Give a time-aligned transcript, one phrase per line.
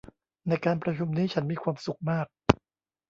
[0.47, 2.27] ในการประชุมนี้ฉันมีความสุขมาก